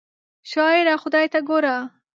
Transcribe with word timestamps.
شاعره 0.51 0.95
خدای 1.01 1.25
ته 1.33 1.39
ګوره! 1.49 1.77